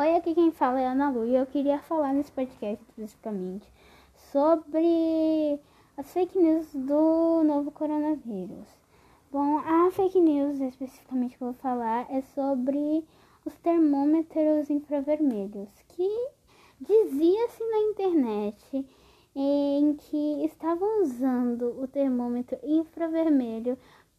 [0.00, 3.68] Oi, aqui quem fala é Ana Lu e eu queria falar nesse podcast especificamente
[4.30, 5.58] sobre
[5.96, 8.68] as fake news do novo coronavírus.
[9.32, 13.04] Bom, a fake news especificamente que eu vou falar é sobre
[13.44, 16.28] os termômetros infravermelhos, que
[16.80, 18.86] dizia-se na internet
[19.34, 23.76] em que estavam usando o termômetro infravermelho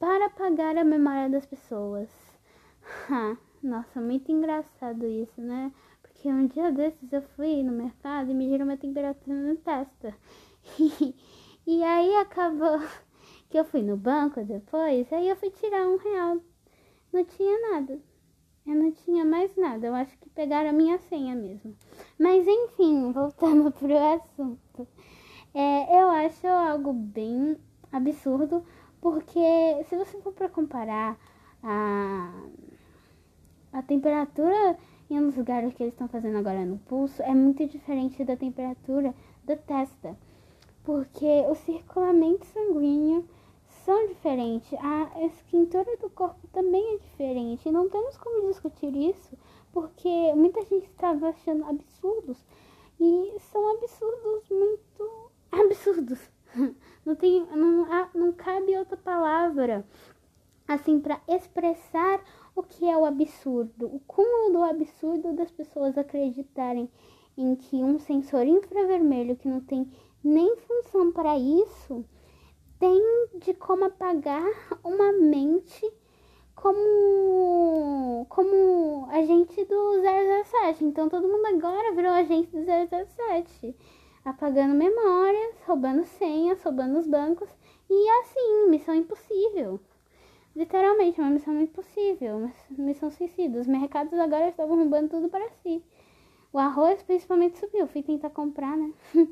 [0.00, 2.10] para apagar a memória das pessoas.
[3.62, 5.70] Nossa, muito engraçado isso, né?
[6.00, 10.16] Porque um dia desses eu fui no mercado e me girou uma temperatura na testa.
[11.66, 12.78] e aí acabou
[13.50, 16.38] que eu fui no banco depois, aí eu fui tirar um real.
[17.12, 18.00] Não tinha nada.
[18.66, 19.86] Eu não tinha mais nada.
[19.86, 21.76] Eu acho que pegaram a minha senha mesmo.
[22.18, 24.88] Mas enfim, voltando pro assunto.
[25.52, 27.58] É, eu acho algo bem
[27.92, 28.64] absurdo,
[29.02, 29.40] porque
[29.88, 31.18] se você for para comparar
[31.62, 32.32] a
[33.72, 34.76] a temperatura
[35.08, 35.34] em um dos
[35.74, 40.16] que eles estão fazendo agora no pulso é muito diferente da temperatura da testa,
[40.84, 43.28] porque o circulamento sanguíneo
[43.84, 47.68] são diferentes, a esquentura do corpo também é diferente.
[47.68, 49.36] E não temos como discutir isso,
[49.72, 52.44] porque muita gente estava achando absurdos
[53.00, 56.18] e são absurdos muito absurdos.
[57.04, 59.86] Não tem, não, não cabe outra palavra
[60.66, 62.20] assim para expressar
[62.60, 66.90] o que é o absurdo, o cúmulo do absurdo das pessoas acreditarem
[67.36, 69.90] em que um sensor infravermelho que não tem
[70.22, 72.04] nem função para isso
[72.78, 73.02] tem
[73.38, 74.44] de como apagar
[74.84, 75.90] uma mente
[76.54, 80.02] como como agente do
[80.44, 80.84] 007.
[80.84, 83.74] Então todo mundo agora virou agente do 007,
[84.22, 87.48] apagando memórias, roubando senhas, roubando os bancos
[87.88, 89.80] e assim, missão impossível.
[90.54, 93.60] Literalmente, uma missão impossível, uma missão suicida.
[93.60, 95.82] Os mercados agora estavam roubando tudo para si.
[96.52, 98.92] O arroz principalmente subiu, fui tentar comprar, né?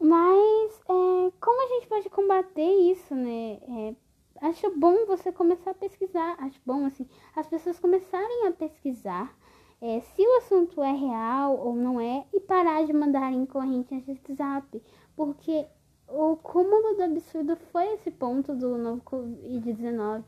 [0.00, 3.58] Mas é, como a gente pode combater isso, né?
[3.68, 3.94] É,
[4.42, 6.36] acho bom você começar a pesquisar.
[6.38, 9.36] Acho bom, assim, as pessoas começarem a pesquisar
[9.80, 14.04] é, se o assunto é real ou não é e parar de mandar em correntes
[14.04, 14.82] de WhatsApp.
[15.16, 15.66] Porque
[16.08, 20.22] o cúmulo do absurdo foi esse ponto do novo Covid-19.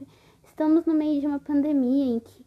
[0.45, 2.45] Estamos no meio de uma pandemia em que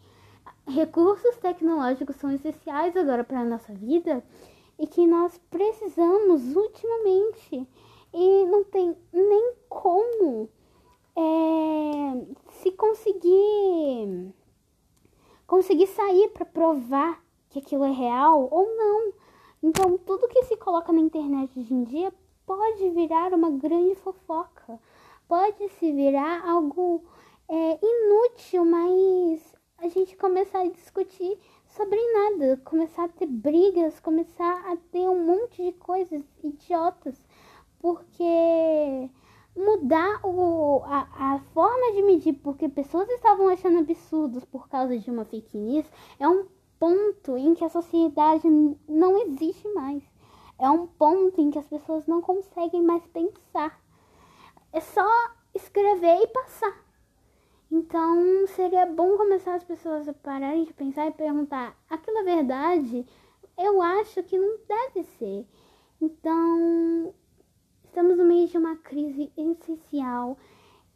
[0.67, 4.23] recursos tecnológicos são essenciais agora para a nossa vida
[4.78, 7.67] e que nós precisamos ultimamente.
[8.13, 10.50] E não tem nem como
[11.16, 14.34] é, se conseguir
[15.46, 19.13] conseguir sair para provar que aquilo é real ou não.
[19.61, 22.13] Então, tudo que se coloca na internet hoje em dia
[22.50, 24.80] pode virar uma grande fofoca,
[25.28, 27.04] pode se virar algo
[27.48, 34.68] é, inútil, mas a gente começar a discutir sobre nada, começar a ter brigas, começar
[34.68, 37.24] a ter um monte de coisas idiotas,
[37.78, 39.12] porque
[39.56, 45.12] mudar o, a, a forma de medir, porque pessoas estavam achando absurdos por causa de
[45.12, 45.86] uma fake news,
[46.20, 46.48] é um
[46.80, 48.48] ponto em que a sociedade
[48.88, 50.02] não existe mais
[50.59, 53.81] é um ponto em que as pessoas não conseguem mais pensar.
[54.72, 55.08] É só
[55.56, 56.86] escrever e passar.
[57.72, 63.06] Então seria bom começar as pessoas a pararem de pensar e perguntar: aquilo é verdade?
[63.58, 65.47] Eu acho que não deve ser.
[66.02, 67.14] Então
[67.86, 70.38] estamos no meio de uma crise essencial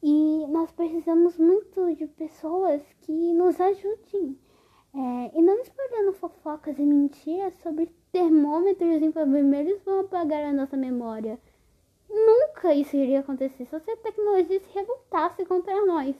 [0.01, 4.37] e nós precisamos muito de pessoas que nos ajudem.
[4.95, 11.39] É, e não espalhando fofocas e mentiras sobre termômetros infravermelhos vão apagar a nossa memória.
[12.07, 16.15] Nunca isso iria acontecer se a tecnologia se revoltasse contra nós.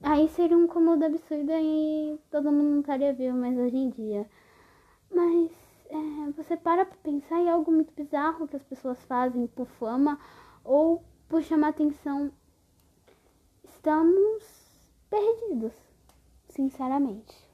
[0.00, 4.26] Aí seria um cômodo absurdo e todo mundo não estaria vivo mais hoje em dia.
[5.10, 5.50] Mas
[5.90, 10.18] é, você para pra pensar em algo muito bizarro que as pessoas fazem por fama
[10.64, 12.32] ou por chamar atenção.
[13.64, 14.44] Estamos
[15.10, 15.74] perdidos,
[16.48, 17.47] sinceramente.